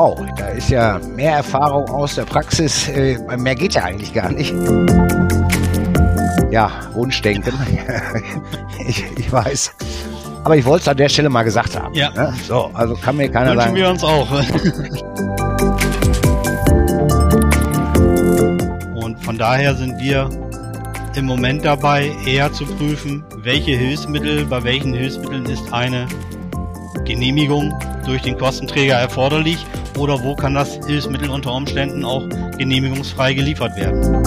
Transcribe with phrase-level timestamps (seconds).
[0.00, 2.88] Wow, da ist ja mehr Erfahrung aus der Praxis.
[2.88, 4.54] Äh, mehr geht ja eigentlich gar nicht.
[6.50, 7.52] Ja, Wunschdenken.
[8.88, 9.74] ich, ich weiß.
[10.42, 11.92] Aber ich wollte es an der Stelle mal gesagt haben.
[11.92, 12.08] Ja.
[12.12, 12.32] Ne?
[12.48, 13.76] So, also kann mir keiner Wünschen sagen.
[13.76, 14.30] wir uns auch.
[19.04, 20.30] Und von daher sind wir
[21.14, 26.06] im Moment dabei, eher zu prüfen, welche Hilfsmittel, bei welchen Hilfsmitteln ist eine
[27.04, 33.76] Genehmigung durch den Kostenträger erforderlich oder wo kann das Hilfsmittel unter Umständen auch genehmigungsfrei geliefert
[33.76, 34.24] werden.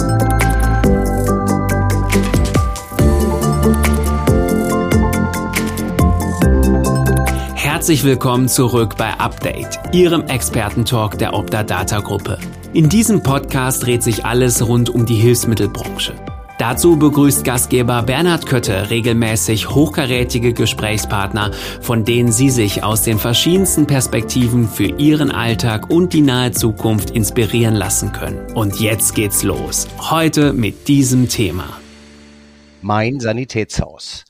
[7.54, 12.38] Herzlich willkommen zurück bei Update, Ihrem Expertentalk der Opta Data Gruppe.
[12.72, 16.14] In diesem Podcast dreht sich alles rund um die Hilfsmittelbranche.
[16.66, 23.86] Dazu begrüßt Gastgeber Bernhard Kötte regelmäßig hochkarätige Gesprächspartner, von denen Sie sich aus den verschiedensten
[23.86, 28.50] Perspektiven für Ihren Alltag und die nahe Zukunft inspirieren lassen können.
[28.54, 29.88] Und jetzt geht's los.
[29.98, 31.68] Heute mit diesem Thema.
[32.80, 34.24] Mein Sanitätshaus.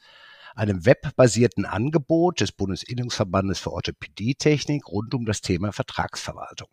[0.56, 6.66] Einem webbasierten Angebot des Bundesinnungsverbandes für Orthopädietechnik rund um das Thema Vertragsverwaltung.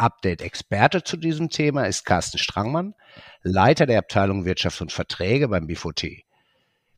[0.00, 2.94] Update-Experte zu diesem Thema ist Carsten Strangmann,
[3.42, 6.24] Leiter der Abteilung Wirtschaft und Verträge beim BVT.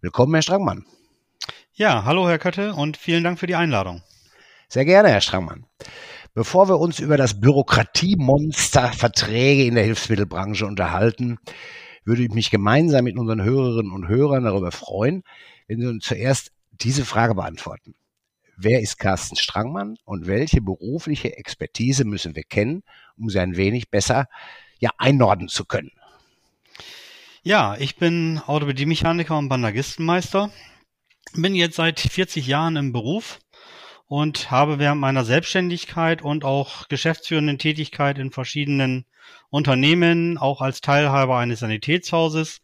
[0.00, 0.86] Willkommen, Herr Strangmann.
[1.72, 4.02] Ja, hallo Herr Kötte und vielen Dank für die Einladung.
[4.68, 5.66] Sehr gerne, Herr Strangmann.
[6.32, 11.38] Bevor wir uns über das Bürokratiemonster Verträge in der Hilfsmittelbranche unterhalten,
[12.04, 15.24] würde ich mich gemeinsam mit unseren Hörerinnen und Hörern darüber freuen,
[15.66, 17.94] wenn Sie uns zuerst diese Frage beantworten.
[18.64, 22.84] Wer ist Carsten Strangmann und welche berufliche Expertise müssen wir kennen,
[23.16, 24.28] um sie ein wenig besser
[24.78, 25.90] ja, einordnen zu können?
[27.42, 30.52] Ja, ich bin Orthopädie-Mechaniker und Bandagistenmeister.
[31.34, 33.40] Bin jetzt seit 40 Jahren im Beruf
[34.06, 39.06] und habe während meiner Selbstständigkeit und auch geschäftsführenden Tätigkeit in verschiedenen
[39.50, 42.60] Unternehmen, auch als Teilhaber eines Sanitätshauses,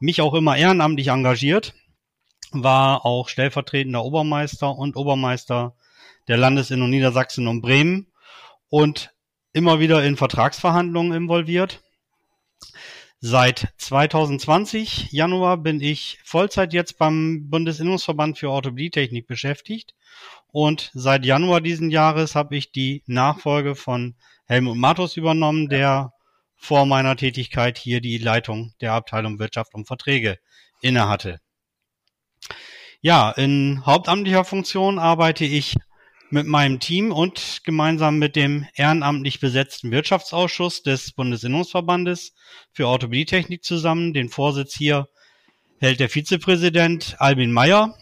[0.00, 1.74] mich auch immer ehrenamtlich engagiert,
[2.52, 5.74] war auch stellvertretender Obermeister und Obermeister
[6.28, 8.12] der Landesinnung Niedersachsen und Bremen
[8.68, 9.12] und
[9.52, 11.80] immer wieder in Vertragsverhandlungen involviert.
[13.20, 19.94] Seit 2020 Januar bin ich Vollzeit jetzt beim Bundesinnungsverband für Orthopädietechnik beschäftigt
[20.48, 26.12] und seit Januar diesen Jahres habe ich die Nachfolge von Helmut Matos übernommen, der
[26.56, 30.38] vor meiner Tätigkeit hier die Leitung der Abteilung Wirtschaft und Verträge
[30.80, 31.40] innehatte.
[33.04, 35.74] Ja, in hauptamtlicher Funktion arbeite ich
[36.30, 42.32] mit meinem Team und gemeinsam mit dem ehrenamtlich besetzten Wirtschaftsausschuss des Bundesinnungsverbandes
[42.70, 44.14] für Orthopädietechnik zusammen.
[44.14, 45.08] Den Vorsitz hier
[45.80, 47.98] hält der Vizepräsident Albin Meyer,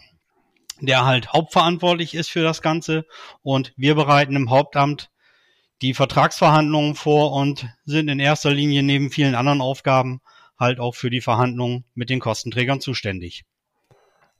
[0.81, 3.07] der halt hauptverantwortlich ist für das Ganze.
[3.41, 5.09] Und wir bereiten im Hauptamt
[5.81, 10.21] die Vertragsverhandlungen vor und sind in erster Linie neben vielen anderen Aufgaben
[10.59, 13.45] halt auch für die Verhandlungen mit den Kostenträgern zuständig.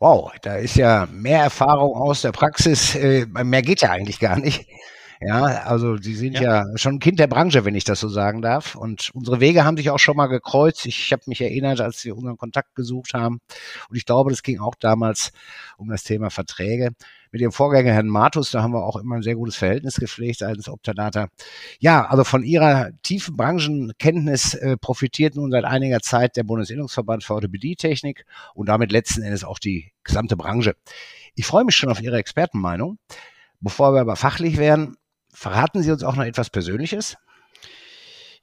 [0.01, 2.95] Wow, da ist ja mehr Erfahrung aus der Praxis.
[2.95, 4.65] Äh, mehr geht ja eigentlich gar nicht.
[5.21, 6.65] Ja, also Sie sind ja.
[6.65, 6.77] ja.
[6.77, 8.75] schon ein Kind der Branche, wenn ich das so sagen darf.
[8.75, 10.85] Und unsere Wege haben sich auch schon mal gekreuzt.
[10.87, 13.39] Ich habe mich erinnert, als wir unseren Kontakt gesucht haben.
[13.89, 15.31] Und ich glaube, das ging auch damals
[15.77, 16.91] um das Thema Verträge
[17.31, 20.43] mit dem Vorgänger Herrn Matus, da haben wir auch immer ein sehr gutes Verhältnis gepflegt
[20.43, 21.29] als Optadata.
[21.79, 27.35] Ja, also von Ihrer tiefen Branchenkenntnis äh, profitiert nun seit einiger Zeit der Bundesinnungsverband für
[27.35, 30.75] Orthopädietechnik und damit letzten Endes auch die gesamte Branche.
[31.35, 32.97] Ich freue mich schon auf Ihre Expertenmeinung.
[33.61, 34.97] Bevor wir aber fachlich werden,
[35.33, 37.17] verraten Sie uns auch noch etwas Persönliches?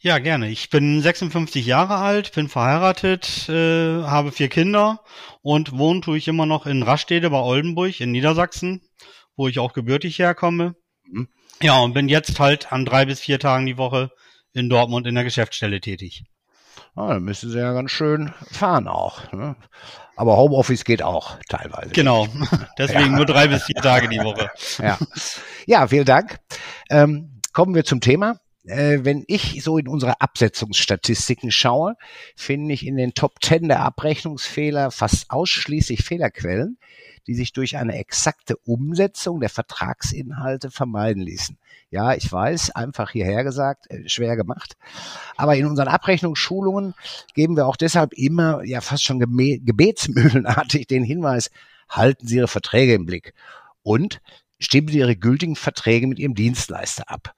[0.00, 0.48] Ja, gerne.
[0.48, 5.00] Ich bin 56 Jahre alt, bin verheiratet, äh, habe vier Kinder
[5.42, 8.80] und wohne tue ich immer noch in Rastede bei Oldenburg in Niedersachsen,
[9.36, 10.76] wo ich auch gebürtig herkomme.
[11.02, 11.28] Mhm.
[11.60, 14.10] Ja, und bin jetzt halt an drei bis vier Tagen die Woche
[14.52, 16.22] in Dortmund in der Geschäftsstelle tätig.
[16.98, 19.30] Ah, dann müssen Sie ja ganz schön fahren auch.
[19.30, 19.54] Ne?
[20.16, 21.90] Aber Homeoffice geht auch teilweise.
[21.90, 22.26] Genau,
[22.78, 23.16] deswegen ja.
[23.16, 24.50] nur drei bis vier Tage die Woche.
[24.78, 24.98] Ja,
[25.66, 26.40] ja vielen Dank.
[26.90, 31.94] Ähm, kommen wir zum Thema äh, wenn ich so in unsere Absetzungsstatistiken schaue,
[32.36, 36.78] finde ich in den Top 10 der Abrechnungsfehler fast ausschließlich Fehlerquellen,
[37.28, 41.58] die sich durch eine exakte Umsetzung der Vertragsinhalte vermeiden ließen.
[41.90, 44.76] Ja, ich weiß, einfach hierher gesagt, äh, schwer gemacht.
[45.36, 46.94] Aber in unseren Abrechnungsschulungen
[47.34, 51.50] geben wir auch deshalb immer, ja fast schon gebetsmühlenartig den Hinweis,
[51.88, 53.34] halten Sie Ihre Verträge im Blick
[53.82, 54.20] und
[54.58, 57.34] stimmen Sie Ihre gültigen Verträge mit Ihrem Dienstleister ab.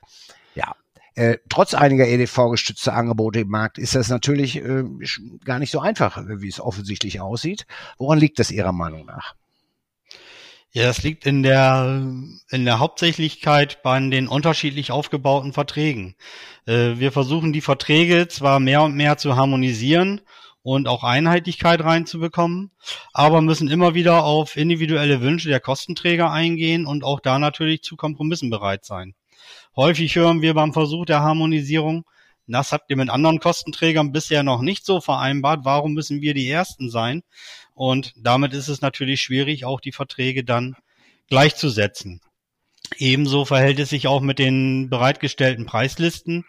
[0.54, 0.74] Ja,
[1.14, 4.84] äh, trotz einiger EDV-gestützter Angebote im Markt ist das natürlich äh,
[5.44, 7.66] gar nicht so einfach, wie es offensichtlich aussieht.
[7.98, 9.34] Woran liegt das Ihrer Meinung nach?
[10.72, 12.00] Ja, das liegt in der,
[12.50, 16.14] in der Hauptsächlichkeit bei den unterschiedlich aufgebauten Verträgen.
[16.64, 20.20] Äh, wir versuchen die Verträge zwar mehr und mehr zu harmonisieren
[20.62, 22.70] und auch Einheitlichkeit reinzubekommen,
[23.12, 27.96] aber müssen immer wieder auf individuelle Wünsche der Kostenträger eingehen und auch da natürlich zu
[27.96, 29.14] Kompromissen bereit sein.
[29.74, 32.04] Häufig hören wir beim Versuch der Harmonisierung,
[32.52, 35.60] das habt ihr mit anderen Kostenträgern bisher noch nicht so vereinbart.
[35.62, 37.22] Warum müssen wir die Ersten sein?
[37.80, 40.76] Und damit ist es natürlich schwierig, auch die Verträge dann
[41.30, 42.20] gleichzusetzen.
[42.98, 46.44] Ebenso verhält es sich auch mit den bereitgestellten Preislisten.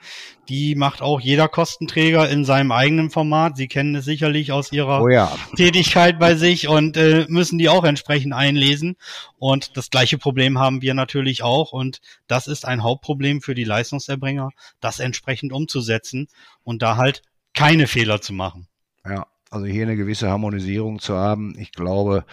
[0.50, 3.56] Die macht auch jeder Kostenträger in seinem eigenen Format.
[3.56, 5.34] Sie kennen es sicherlich aus Ihrer oh ja.
[5.56, 8.98] Tätigkeit bei sich und äh, müssen die auch entsprechend einlesen.
[9.38, 11.72] Und das gleiche Problem haben wir natürlich auch.
[11.72, 14.50] Und das ist ein Hauptproblem für die Leistungserbringer,
[14.82, 16.28] das entsprechend umzusetzen
[16.66, 17.22] und da halt
[17.54, 18.68] keine Fehler zu machen.
[19.06, 19.28] Ja.
[19.54, 22.24] Also hier eine gewisse Harmonisierung zu haben, ich glaube,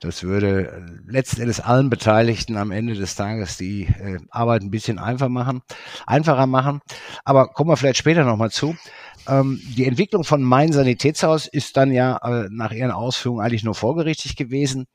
[0.00, 4.98] das würde letzten Endes allen Beteiligten am Ende des Tages die äh, Arbeit ein bisschen
[4.98, 5.62] einfach machen,
[6.06, 6.80] einfacher machen.
[7.24, 8.76] Aber kommen wir vielleicht später nochmal zu.
[9.26, 13.74] Ähm, die Entwicklung von Mein Sanitätshaus ist dann ja äh, nach Ihren Ausführungen eigentlich nur
[13.74, 14.86] folgerichtig gewesen.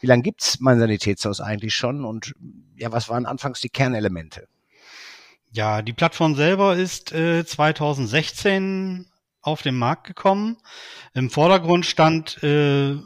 [0.00, 2.32] Wie lange gibt's Mein Sanitätshaus eigentlich schon und
[2.74, 4.48] ja, was waren anfangs die Kernelemente?
[5.52, 9.04] Ja, die Plattform selber ist äh, 2016
[9.48, 10.58] auf den Markt gekommen.
[11.14, 12.96] Im Vordergrund stand äh,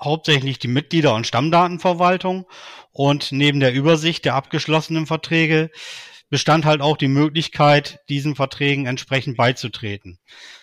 [0.00, 2.46] hauptsächlich die Mitglieder- und Stammdatenverwaltung
[2.92, 5.70] und neben der Übersicht der abgeschlossenen Verträge
[6.30, 10.18] bestand halt auch die Möglichkeit, diesen Verträgen entsprechend beizutreten.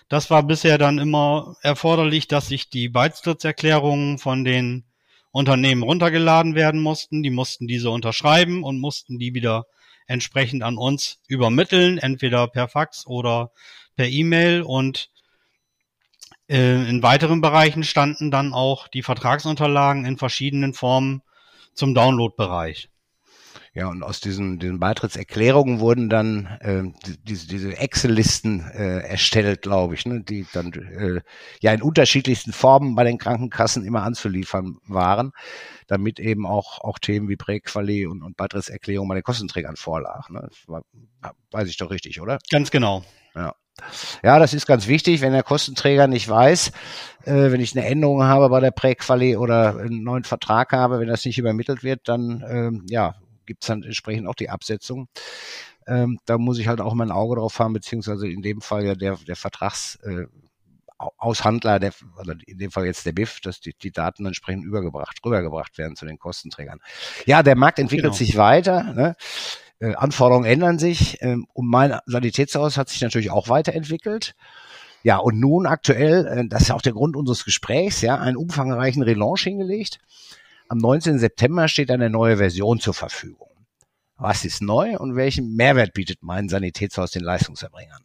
[0.09, 4.83] Das war bisher dann immer erforderlich, dass sich die Beitrittserklärungen von den
[5.31, 7.23] Unternehmen runtergeladen werden mussten.
[7.23, 9.65] Die mussten diese unterschreiben und mussten die wieder
[10.07, 13.51] entsprechend an uns übermitteln, entweder per Fax oder
[14.01, 15.11] per E-Mail und
[16.49, 21.21] äh, in weiteren Bereichen standen dann auch die Vertragsunterlagen in verschiedenen Formen
[21.75, 22.89] zum Download-Bereich.
[23.75, 26.81] Ja, und aus diesen, diesen Beitrittserklärungen wurden dann äh,
[27.25, 31.21] diese, diese Excel-Listen äh, erstellt, glaube ich, ne, die dann äh,
[31.61, 35.31] ja in unterschiedlichsten Formen bei den Krankenkassen immer anzuliefern waren,
[35.85, 40.33] damit eben auch, auch Themen wie Präquali und, und Beitrittserklärung bei den Kostenträgern vorlagen.
[40.33, 40.47] Ne?
[40.49, 40.81] Das war,
[41.51, 42.39] weiß ich doch richtig, oder?
[42.49, 43.05] Ganz genau.
[43.35, 43.53] Ja.
[44.23, 46.71] Ja, das ist ganz wichtig, wenn der Kostenträger nicht weiß,
[47.23, 51.07] äh, wenn ich eine Änderung habe bei der Präquali oder einen neuen Vertrag habe, wenn
[51.07, 53.15] das nicht übermittelt wird, dann ähm, ja,
[53.45, 55.07] gibt es dann entsprechend auch die Absetzung.
[55.87, 58.95] Ähm, da muss ich halt auch mein Auge drauf haben, beziehungsweise in dem Fall ja
[58.95, 60.25] der, der Vertrags, äh,
[61.17, 65.19] Aushandler, der, oder in dem Fall jetzt der BIF, dass die, die Daten entsprechend übergebracht,
[65.25, 66.79] rübergebracht werden zu den Kostenträgern.
[67.25, 68.15] Ja, der Markt entwickelt genau.
[68.15, 68.93] sich weiter.
[68.93, 69.15] Ne?
[69.81, 74.35] Äh, Anforderungen ändern sich ähm, und mein Sanitätshaus hat sich natürlich auch weiterentwickelt.
[75.03, 79.01] Ja, und nun aktuell, äh, das ist auch der Grund unseres Gesprächs, ja, einen umfangreichen
[79.01, 79.99] Relaunch hingelegt.
[80.69, 81.17] Am 19.
[81.19, 83.49] September steht eine neue Version zur Verfügung.
[84.17, 88.03] Was ist neu und welchen Mehrwert bietet mein Sanitätshaus den Leistungserbringern?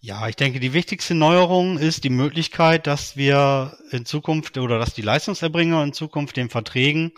[0.00, 4.94] Ja, ich denke, die wichtigste Neuerung ist die Möglichkeit, dass wir in Zukunft oder dass
[4.94, 7.12] die Leistungserbringer in Zukunft den Verträgen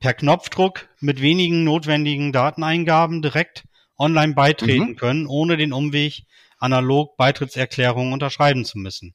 [0.00, 3.64] per Knopfdruck mit wenigen notwendigen Dateneingaben direkt
[3.98, 4.96] online beitreten mhm.
[4.96, 6.22] können, ohne den Umweg
[6.56, 9.14] analog Beitrittserklärungen unterschreiben zu müssen.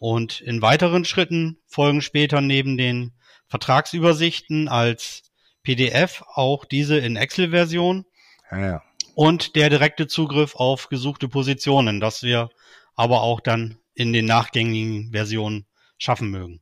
[0.00, 3.12] Und in weiteren Schritten folgen später neben den
[3.46, 5.22] Vertragsübersichten als
[5.62, 8.04] PDF auch diese in Excel-Version.
[8.50, 8.82] Ja, ja
[9.16, 12.50] und der direkte Zugriff auf gesuchte Positionen, das wir
[12.94, 15.64] aber auch dann in den nachgängigen Versionen
[15.96, 16.60] schaffen mögen.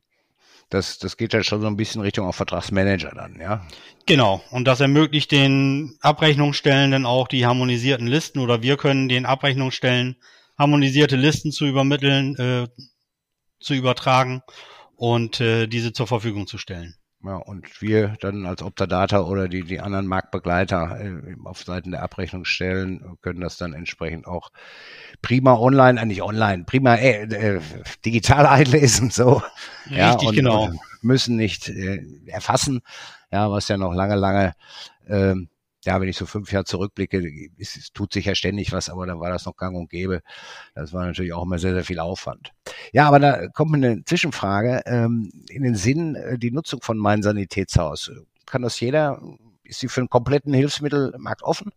[0.69, 3.67] Das, das geht ja schon so ein bisschen Richtung auf Vertragsmanager dann, ja?
[4.05, 4.41] Genau.
[4.51, 10.15] Und das ermöglicht den Abrechnungsstellenden auch die harmonisierten Listen oder wir können den Abrechnungsstellen
[10.57, 12.67] harmonisierte Listen zu übermitteln, äh,
[13.59, 14.43] zu übertragen
[14.95, 16.95] und äh, diese zur Verfügung zu stellen.
[17.23, 22.03] Ja, und wir dann als Optadata oder die, die anderen Marktbegleiter äh, auf Seiten der
[22.03, 24.51] Abrechnungsstellen können das dann entsprechend auch
[25.23, 27.61] prima online, äh, nicht online, prima äh, äh,
[28.05, 29.41] digital einlesen, so.
[29.85, 30.69] Richtig, ja, und, genau.
[31.01, 32.81] müssen nicht äh, erfassen,
[33.31, 34.53] ja, was ja noch lange, lange
[35.07, 35.49] ähm,
[35.85, 39.05] ja, wenn ich so fünf Jahre zurückblicke, es, es, tut sich ja ständig was, aber
[39.05, 40.21] da war das noch gang und gäbe.
[40.73, 42.51] Das war natürlich auch immer sehr, sehr viel Aufwand.
[42.91, 46.97] Ja, aber da kommt mir eine Zwischenfrage ähm, in den Sinn, äh, die Nutzung von
[46.97, 48.11] meinem Sanitätshaus.
[48.45, 49.21] Kann das jeder?
[49.63, 51.71] Ist sie für einen kompletten Hilfsmittelmarkt offen?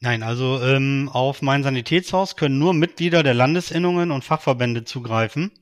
[0.00, 5.52] Nein, also ähm, auf mein Sanitätshaus können nur Mitglieder der Landesinnungen und Fachverbände zugreifen,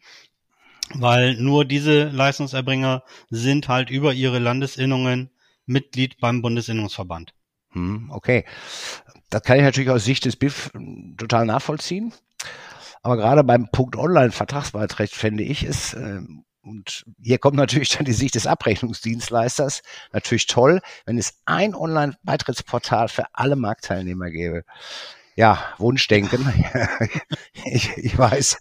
[0.93, 5.31] weil nur diese Leistungserbringer sind halt über ihre Landesinnungen
[5.67, 7.35] Mitglied beim Bundesinnungsverband.
[7.71, 8.45] Hm, okay.
[9.31, 10.71] Das kann ich natürlich aus Sicht des BIF
[11.19, 12.13] total nachvollziehen.
[13.03, 16.21] Aber gerade beim Punkt Online-Vertragsbeiträge fände ich es äh,
[16.65, 19.83] und hier kommt natürlich dann die Sicht des Abrechnungsdienstleisters.
[20.13, 24.65] Natürlich toll, wenn es ein Online-Beitrittsportal für alle Marktteilnehmer gäbe.
[25.37, 26.49] Ja, Wunschdenken.
[27.65, 28.59] ich, ich weiß.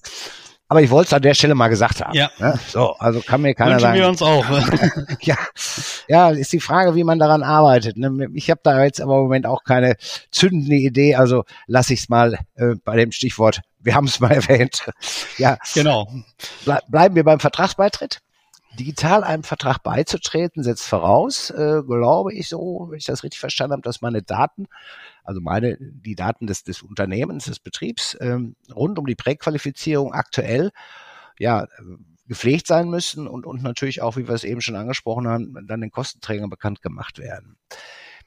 [0.70, 2.16] Aber ich wollte es an der Stelle mal gesagt haben.
[2.16, 2.32] Ja.
[2.40, 2.58] Ne?
[2.68, 4.00] So, also kann mir keiner Wünschen sagen.
[4.00, 4.46] wir uns auch.
[5.22, 5.38] ja,
[6.08, 7.98] ja, ist die Frage, wie man daran arbeitet.
[7.98, 8.30] Ne?
[8.34, 9.98] Ich habe da jetzt aber im Moment auch keine
[10.32, 11.16] zündende Idee.
[11.16, 13.62] Also lasse ich es mal äh, bei dem Stichwort.
[13.80, 14.90] Wir haben es mal erwähnt.
[15.38, 16.08] ja, genau.
[16.66, 18.20] Ble bleiben wir beim Vertragsbeitritt.
[18.80, 23.74] Digital einem Vertrag beizutreten setzt voraus, äh, glaube ich so, wenn ich das richtig verstanden
[23.74, 24.68] habe, dass meine Daten
[25.24, 30.72] also meine, die Daten des, des Unternehmens, des Betriebs ähm, rund um die Präqualifizierung aktuell
[31.40, 31.68] ja
[32.28, 35.82] gepflegt sein müssen und, und natürlich auch, wie wir es eben schon angesprochen haben, dann
[35.82, 37.58] den Kostenträgern bekannt gemacht werden.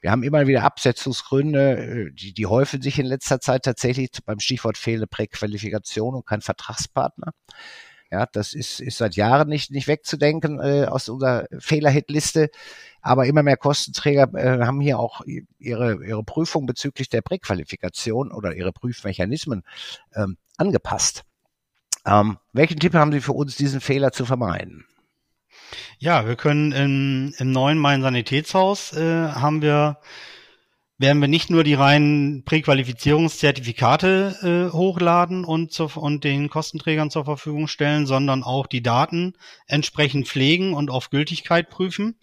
[0.01, 4.39] Wir haben immer wieder Absetzungsgründe, äh, die, die häufen sich in letzter Zeit tatsächlich beim
[4.39, 7.31] Stichwort fehlende Präqualifikation und kein Vertragspartner.
[8.11, 12.49] Ja, das ist, ist seit Jahren nicht, nicht wegzudenken äh, aus unserer Fehlerhitliste.
[13.01, 15.21] Aber immer mehr Kostenträger äh, haben hier auch
[15.59, 19.63] ihre, ihre Prüfung bezüglich der Präqualifikation oder ihre Prüfmechanismen
[20.15, 21.23] ähm, angepasst.
[22.05, 24.85] Ähm, welchen Tipp haben Sie für uns, diesen Fehler zu vermeiden?
[25.99, 29.97] Ja, wir können im, im neuen Main-Sanitätshaus äh, haben wir
[30.99, 37.25] werden wir nicht nur die reinen Präqualifizierungszertifikate äh, hochladen und, zu, und den Kostenträgern zur
[37.25, 39.33] Verfügung stellen, sondern auch die Daten
[39.67, 42.15] entsprechend pflegen und auf Gültigkeit prüfen.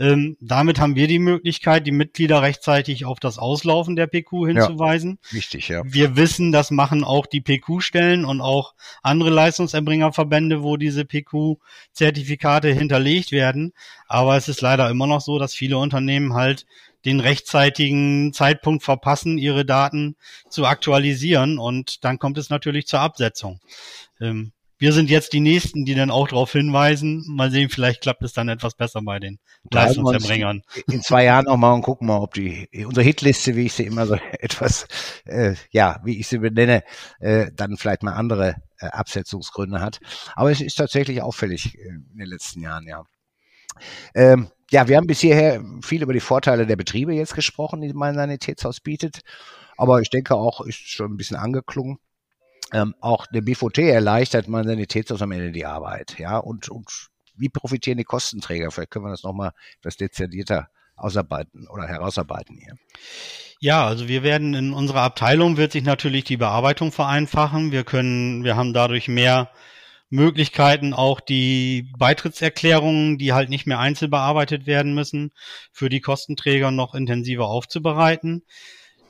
[0.00, 5.20] Ähm, damit haben wir die Möglichkeit, die Mitglieder rechtzeitig auf das Auslaufen der PQ hinzuweisen.
[5.22, 5.82] Ja, wichtig, ja.
[5.84, 13.30] Wir wissen, das machen auch die PQ-Stellen und auch andere Leistungserbringerverbände, wo diese PQ-Zertifikate hinterlegt
[13.30, 13.72] werden.
[14.08, 16.66] Aber es ist leider immer noch so, dass viele Unternehmen halt
[17.06, 20.16] den rechtzeitigen Zeitpunkt verpassen, ihre Daten
[20.50, 23.60] zu aktualisieren und dann kommt es natürlich zur Absetzung.
[24.20, 27.24] Ähm, wir sind jetzt die Nächsten, die dann auch darauf hinweisen.
[27.28, 29.38] Mal sehen, vielleicht klappt es dann etwas besser bei den
[29.70, 30.62] Leistungserbringern.
[30.88, 34.06] In zwei Jahren nochmal und gucken mal, ob die unsere Hitliste, wie ich sie immer
[34.06, 34.86] so etwas,
[35.24, 36.82] äh, ja, wie ich sie benenne,
[37.20, 39.98] äh, dann vielleicht mal andere äh, Absetzungsgründe hat.
[40.34, 43.04] Aber es ist tatsächlich auffällig äh, in den letzten Jahren, ja.
[44.14, 47.92] Ähm, ja, wir haben bis hierher viel über die Vorteile der Betriebe jetzt gesprochen, die
[47.92, 49.20] mein Sanitätshaus bietet.
[49.76, 51.98] Aber ich denke auch, ist schon ein bisschen angeklungen.
[52.72, 56.18] Ähm, auch der BVT erleichtert mein Sanitätshaus am Ende die Arbeit.
[56.18, 56.90] Ja, und, und
[57.36, 58.70] wie profitieren die Kostenträger?
[58.70, 62.74] Vielleicht können wir das nochmal etwas dezidierter ausarbeiten oder herausarbeiten hier.
[63.60, 67.70] Ja, also wir werden in unserer Abteilung wird sich natürlich die Bearbeitung vereinfachen.
[67.70, 69.50] Wir können, wir haben dadurch mehr
[70.08, 75.32] Möglichkeiten, auch die Beitrittserklärungen, die halt nicht mehr einzeln bearbeitet werden müssen,
[75.72, 78.44] für die Kostenträger noch intensiver aufzubereiten.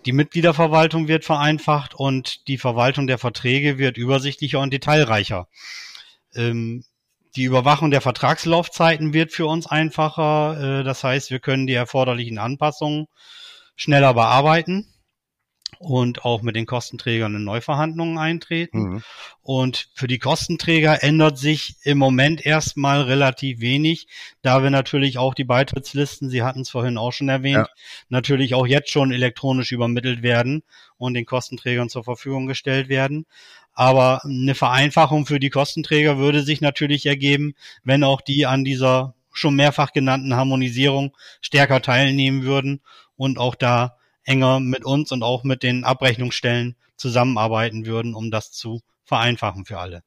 [0.07, 5.49] Die Mitgliederverwaltung wird vereinfacht und die Verwaltung der Verträge wird übersichtlicher und detailreicher.
[6.35, 6.85] Ähm,
[7.35, 10.81] die Überwachung der Vertragslaufzeiten wird für uns einfacher.
[10.81, 13.07] Äh, das heißt, wir können die erforderlichen Anpassungen
[13.75, 14.96] schneller bearbeiten
[15.79, 18.79] und auch mit den Kostenträgern in Neuverhandlungen eintreten.
[18.79, 19.03] Mhm.
[19.43, 24.09] Und für die Kostenträger ändert sich im Moment erstmal relativ wenig,
[24.43, 27.69] da wir natürlich auch die Beitrittslisten, Sie hatten es vorhin auch schon erwähnt, ja.
[28.09, 30.63] natürlich auch jetzt schon elektronisch übermittelt werden
[30.99, 33.27] und den Kostenträgern zur Verfügung gestellt werden.
[33.73, 37.55] Aber eine Vereinfachung für die Kostenträger würde sich natürlich ergeben,
[37.85, 42.81] wenn auch die an dieser schon mehrfach genannten Harmonisierung stärker teilnehmen würden
[43.17, 48.53] und auch da enger mit uns und auch mit den Abrechnungsstellen zusammenarbeiten würden, um das
[48.53, 50.03] zu vereinfachen für alle.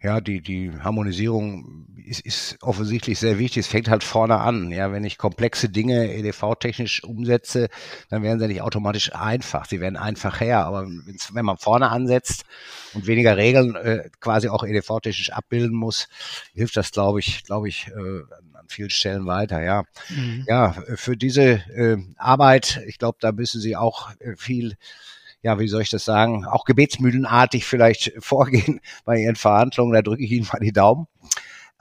[0.00, 3.60] Ja, die, die Harmonisierung ist, ist offensichtlich sehr wichtig.
[3.60, 4.70] Es fängt halt vorne an.
[4.70, 7.68] Ja, wenn ich komplexe Dinge EDV-technisch umsetze,
[8.10, 9.64] dann werden sie nicht automatisch einfach.
[9.64, 10.66] Sie werden einfach her.
[10.66, 12.44] Aber wenn man vorne ansetzt
[12.92, 16.08] und weniger Regeln äh, quasi auch EDV-technisch abbilden muss,
[16.54, 18.20] hilft das, glaube ich, glaube ich, äh,
[18.52, 19.62] an vielen Stellen weiter.
[19.62, 20.44] Ja, mhm.
[20.46, 24.76] ja, für diese äh, Arbeit, ich glaube, da müssen Sie auch äh, viel
[25.44, 29.92] ja, wie soll ich das sagen, auch gebetsmühlenartig vielleicht vorgehen bei Ihren Verhandlungen.
[29.92, 31.06] Da drücke ich Ihnen mal die Daumen.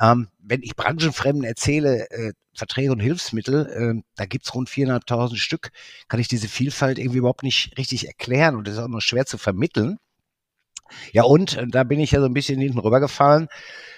[0.01, 3.67] Ähm, wenn ich Branchenfremden erzähle, äh, Verträge und Hilfsmittel,
[3.97, 5.71] äh, da gibt's rund 400.000 Stück,
[6.09, 9.25] kann ich diese Vielfalt irgendwie überhaupt nicht richtig erklären und das ist auch noch schwer
[9.25, 9.97] zu vermitteln.
[11.13, 13.47] Ja, und äh, da bin ich ja so ein bisschen hinten rübergefallen.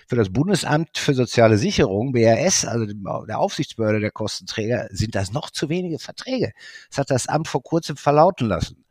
[0.08, 2.86] Für das Bundesamt für soziale Sicherung, BRS, also
[3.26, 6.54] der Aufsichtsbehörde der Kostenträger, sind das noch zu wenige Verträge.
[6.90, 8.85] Das hat das Amt vor kurzem verlauten lassen.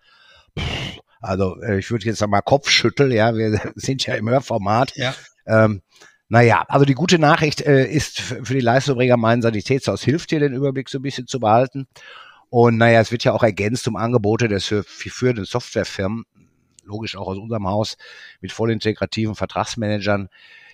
[1.20, 4.94] Also äh, ich würde jetzt einmal Kopfschütteln, ja, wir sind ja im Hörformat.
[4.96, 5.14] Ja.
[5.46, 5.82] Ähm,
[6.28, 10.54] naja, also die gute Nachricht äh, ist für die Leistungsträger mein Sanitätshaus hilft dir, den
[10.54, 11.87] Überblick so ein bisschen zu behalten.
[12.50, 16.25] Und naja, es wird ja auch ergänzt um Angebote der führenden Softwarefirmen,
[16.84, 17.96] logisch auch aus unserem Haus,
[18.40, 20.28] mit vollintegrativen Vertragsmanagern.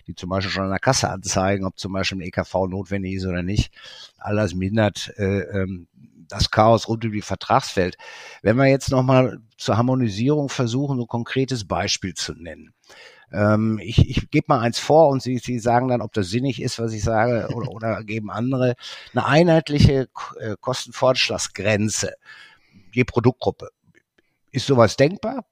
[0.06, 3.26] die zum Beispiel schon an der Kasse anzeigen, ob zum Beispiel ein EKV notwendig ist
[3.26, 3.72] oder nicht.
[4.18, 5.86] All das mindert äh, ähm,
[6.32, 7.96] das Chaos rund um die Vertragswelt.
[8.42, 12.72] Wenn wir jetzt nochmal zur Harmonisierung versuchen, so ein konkretes Beispiel zu nennen.
[13.32, 16.60] Ähm, ich ich gebe mal eins vor und Sie, Sie sagen dann, ob das sinnig
[16.60, 18.74] ist, was ich sage, oder, oder geben andere.
[19.12, 20.08] Eine einheitliche
[20.38, 22.14] äh, Kostenfortschlagsgrenze
[22.92, 23.70] je Produktgruppe.
[24.50, 25.44] Ist sowas denkbar?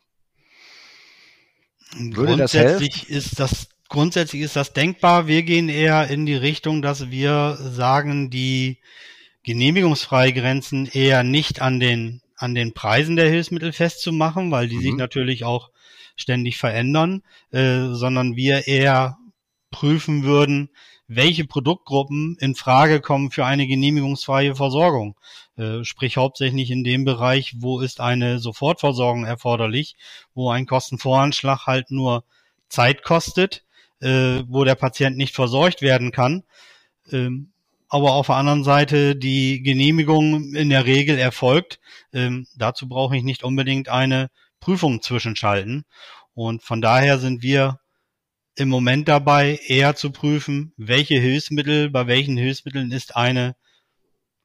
[1.97, 5.26] Würde grundsätzlich das ist das grundsätzlich ist das denkbar.
[5.26, 8.78] Wir gehen eher in die Richtung, dass wir sagen, die
[9.49, 14.83] Genehmigungsfreigrenzen eher nicht an den an den Preisen der Hilfsmittel festzumachen, weil die mhm.
[14.83, 15.71] sich natürlich auch
[16.17, 19.17] ständig verändern, äh, sondern wir eher
[19.71, 20.69] prüfen würden,
[21.07, 25.17] welche Produktgruppen in Frage kommen für eine genehmigungsfreie Versorgung.
[25.57, 29.97] Äh, sprich hauptsächlich in dem Bereich, wo ist eine Sofortversorgung erforderlich,
[30.35, 32.23] wo ein Kostenvoranschlag halt nur
[32.69, 33.64] Zeit kostet,
[34.00, 36.45] äh, wo der Patient nicht versorgt werden kann.
[37.11, 37.52] Ähm,
[37.88, 41.80] aber auf der anderen Seite die Genehmigung in der Regel erfolgt.
[42.12, 44.28] Ähm, dazu brauche ich nicht unbedingt eine
[44.61, 45.85] Prüfung zwischenschalten.
[46.35, 47.80] Und von daher sind wir
[48.57, 53.57] im Moment dabei, eher zu prüfen, welche Hilfsmittel, bei welchen Hilfsmitteln ist eine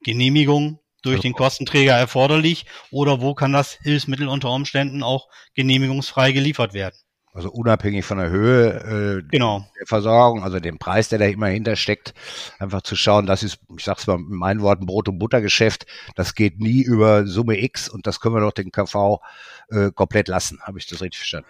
[0.04, 6.74] Genehmigung durch den Kostenträger erforderlich oder wo kann das Hilfsmittel unter Umständen auch genehmigungsfrei geliefert
[6.74, 6.96] werden.
[7.36, 9.66] Also unabhängig von der Höhe äh, genau.
[9.80, 12.14] der Versorgung, also dem Preis, der da immer hintersteckt,
[12.60, 16.36] einfach zu schauen, das ist, ich sag's mal in meinen Worten, Brot- und Buttergeschäft, das
[16.36, 19.20] geht nie über Summe X und das können wir doch den KV
[19.74, 20.60] äh, komplett lassen.
[20.62, 21.48] Habe ich das richtig verstanden?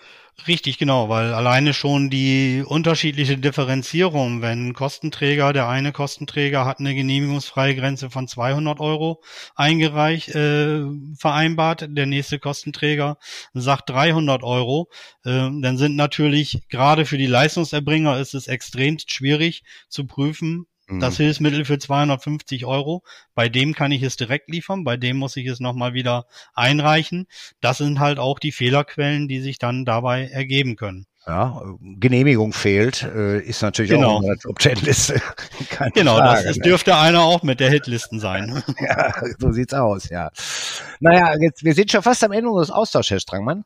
[0.47, 6.95] Richtig, genau, weil alleine schon die unterschiedliche Differenzierung, wenn Kostenträger, der eine Kostenträger hat eine
[6.95, 9.21] genehmigungsfreie Grenze von 200 Euro
[9.55, 10.81] eingereicht, äh,
[11.17, 13.17] vereinbart, der nächste Kostenträger
[13.53, 14.89] sagt 300 Euro,
[15.23, 21.17] äh, dann sind natürlich gerade für die Leistungserbringer ist es extrem schwierig zu prüfen, das
[21.17, 21.23] mhm.
[21.23, 23.03] Hilfsmittel für 250 Euro.
[23.35, 27.27] Bei dem kann ich es direkt liefern, bei dem muss ich es nochmal wieder einreichen.
[27.61, 31.05] Das sind halt auch die Fehlerquellen, die sich dann dabei ergeben können.
[31.25, 34.17] Ja, Genehmigung fehlt, äh, ist natürlich genau.
[34.17, 35.21] auch eine Top Ten Liste.
[35.93, 36.63] genau, Frage, das, das ne?
[36.63, 38.61] dürfte einer auch mit der Hitlisten sein.
[38.79, 40.31] ja, so sieht's aus, ja.
[40.99, 43.63] Naja, jetzt, wir sind schon fast am Ende unseres Austauschs, Herr Strangmann.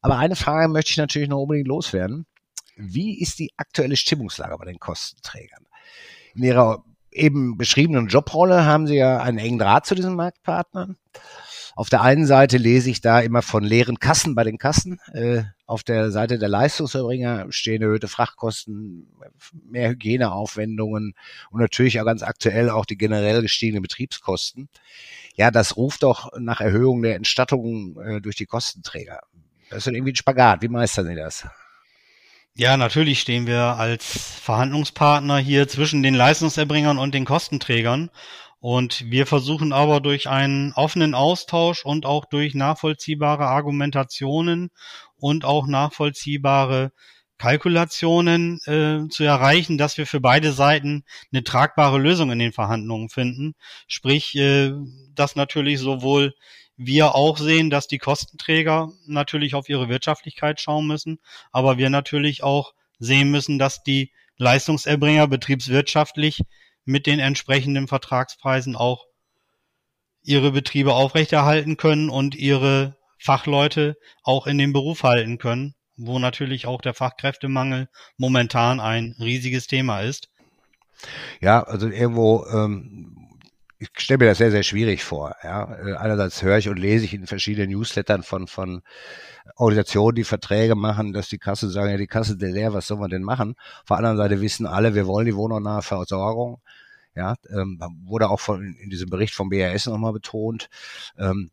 [0.00, 2.24] Aber eine Frage möchte ich natürlich noch unbedingt loswerden.
[2.76, 5.65] Wie ist die aktuelle Stimmungslage bei den Kostenträgern?
[6.36, 10.96] In ihrer eben beschriebenen Jobrolle haben sie ja einen engen Draht zu diesen Marktpartnern.
[11.74, 14.98] Auf der einen Seite lese ich da immer von leeren Kassen bei den Kassen.
[15.12, 19.08] Äh, auf der Seite der Leistungserbringer stehen erhöhte Frachtkosten,
[19.68, 21.14] mehr Hygieneaufwendungen
[21.50, 24.70] und natürlich auch ganz aktuell auch die generell gestiegenen Betriebskosten.
[25.34, 29.20] Ja, das ruft doch nach Erhöhung der Entstattungen äh, durch die Kostenträger.
[29.68, 30.62] Das ist irgendwie ein Spagat.
[30.62, 31.46] Wie meistern Sie das?
[32.58, 38.08] Ja, natürlich stehen wir als Verhandlungspartner hier zwischen den Leistungserbringern und den Kostenträgern.
[38.60, 44.70] Und wir versuchen aber durch einen offenen Austausch und auch durch nachvollziehbare Argumentationen
[45.16, 46.92] und auch nachvollziehbare
[47.36, 53.10] Kalkulationen äh, zu erreichen, dass wir für beide Seiten eine tragbare Lösung in den Verhandlungen
[53.10, 53.52] finden.
[53.86, 54.72] Sprich, äh,
[55.14, 56.32] dass natürlich sowohl
[56.76, 61.18] wir auch sehen, dass die Kostenträger natürlich auf ihre Wirtschaftlichkeit schauen müssen,
[61.52, 66.42] aber wir natürlich auch sehen müssen, dass die Leistungserbringer betriebswirtschaftlich
[66.84, 69.06] mit den entsprechenden Vertragspreisen auch
[70.22, 76.66] ihre Betriebe aufrechterhalten können und ihre Fachleute auch in den Beruf halten können, wo natürlich
[76.66, 80.28] auch der Fachkräftemangel momentan ein riesiges Thema ist.
[81.40, 83.25] Ja, also irgendwo ähm,
[83.78, 85.34] ich stelle mir das sehr, sehr schwierig vor.
[85.42, 85.74] Ja.
[85.74, 88.82] Äh, einerseits höre ich und lese ich in verschiedenen Newslettern von, von
[89.56, 92.98] Organisationen, die Verträge machen, dass die Kasse sagen, ja, die Kasse ist leer, was soll
[92.98, 93.54] man denn machen?
[93.80, 96.60] Auf der anderen Seite wissen alle, wir wollen die wohnortnahe Versorgung.
[97.14, 100.68] Ja, ähm, wurde auch von, in diesem Bericht vom BRS nochmal betont.
[101.18, 101.50] Ähm,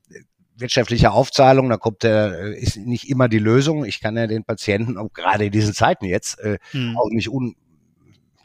[0.56, 3.86] wirtschaftliche Aufzahlung, da kommt der, äh, ist nicht immer die Lösung.
[3.86, 6.98] Ich kann ja den Patienten, auch gerade in diesen Zeiten jetzt, äh, hm.
[6.98, 7.56] auch nicht un,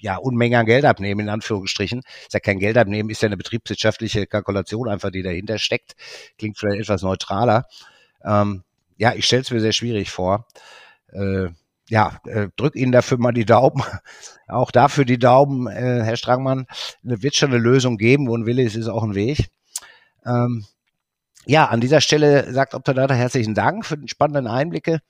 [0.01, 2.03] ja, Unmengen an Geld abnehmen, in Anführungsstrichen.
[2.23, 5.95] Ist ja kein Geld abnehmen, ist ja eine betriebswirtschaftliche Kalkulation einfach, die dahinter steckt.
[6.39, 7.67] Klingt vielleicht etwas neutraler.
[8.25, 8.63] Ähm,
[8.97, 10.47] ja, ich stelle es mir sehr schwierig vor.
[11.13, 11.49] Äh,
[11.89, 13.83] ja, äh, drück Ihnen dafür mal die Daumen.
[14.49, 16.67] Auch dafür die Daumen, äh, Herr Strangmann.
[17.05, 19.49] Es wird schon eine Lösung geben, wo ein Wille ist, ist auch ein Weg.
[20.25, 20.67] Ähm,
[21.47, 25.01] ja, an dieser Stelle sagt Optadata herzlichen Dank für den spannenden Einblicke.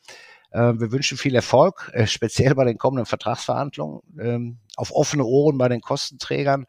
[0.50, 5.58] Äh, wir wünschen viel Erfolg, äh, speziell bei den kommenden Vertragsverhandlungen, ähm, auf offene Ohren
[5.58, 6.66] bei den Kostenträgern.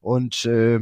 [0.00, 0.80] Und äh,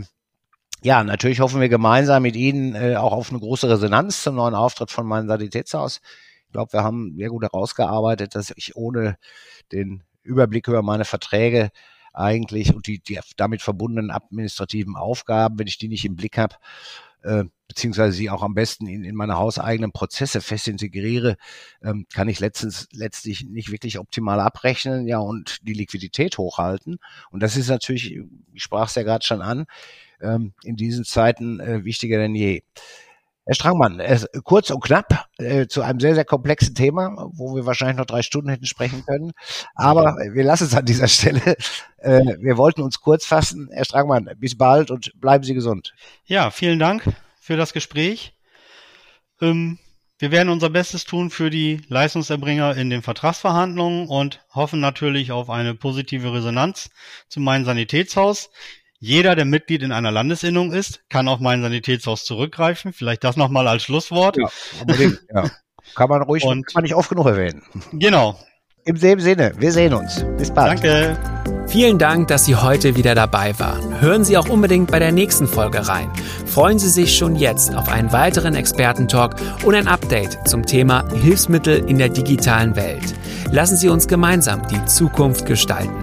[0.82, 4.54] ja, natürlich hoffen wir gemeinsam mit Ihnen äh, auch auf eine große Resonanz zum neuen
[4.54, 6.00] Auftritt von meinem Sanitätshaus.
[6.46, 9.16] Ich glaube, wir haben sehr gut herausgearbeitet, dass ich ohne
[9.72, 11.70] den Überblick über meine Verträge
[12.12, 16.56] eigentlich und die, die damit verbundenen administrativen Aufgaben, wenn ich die nicht im Blick habe,
[17.22, 21.36] äh, beziehungsweise sie auch am besten in, in meine hauseigenen Prozesse fest integriere,
[21.82, 26.98] ähm, kann ich letztens letztlich nicht wirklich optimal abrechnen, ja, und die Liquidität hochhalten.
[27.30, 28.18] Und das ist natürlich,
[28.52, 29.66] ich sprach es ja gerade schon an,
[30.20, 32.62] ähm, in diesen Zeiten äh, wichtiger denn je.
[33.46, 34.00] Herr Strangmann,
[34.44, 38.22] kurz und knapp äh, zu einem sehr, sehr komplexen Thema, wo wir wahrscheinlich noch drei
[38.22, 39.32] Stunden hätten sprechen können.
[39.74, 41.56] Aber wir lassen es an dieser Stelle.
[41.98, 43.68] Äh, wir wollten uns kurz fassen.
[43.72, 45.92] Herr Strangmann, bis bald und bleiben Sie gesund.
[46.24, 47.02] Ja, vielen Dank
[47.40, 48.34] für das Gespräch.
[49.40, 49.78] Ähm,
[50.20, 55.48] wir werden unser Bestes tun für die Leistungserbringer in den Vertragsverhandlungen und hoffen natürlich auf
[55.48, 56.90] eine positive Resonanz
[57.28, 58.50] zu meinem Sanitätshaus.
[59.02, 62.92] Jeder, der Mitglied in einer Landesinnung ist, kann auf mein Sanitätshaus zurückgreifen.
[62.92, 64.36] Vielleicht das nochmal als Schlusswort.
[64.36, 64.50] Ja,
[64.82, 65.50] unbedingt, ja.
[65.94, 67.62] Kann man ruhig, und, kann man nicht oft genug erwähnen.
[67.92, 68.38] Genau.
[68.84, 70.24] Im selben Sinne, wir sehen uns.
[70.36, 70.84] Bis bald.
[70.84, 71.18] Danke.
[71.66, 74.02] Vielen Dank, dass Sie heute wieder dabei waren.
[74.02, 76.12] Hören Sie auch unbedingt bei der nächsten Folge rein.
[76.44, 81.88] Freuen Sie sich schon jetzt auf einen weiteren Expertentalk und ein Update zum Thema Hilfsmittel
[81.88, 83.14] in der digitalen Welt.
[83.50, 85.96] Lassen Sie uns gemeinsam die Zukunft gestalten.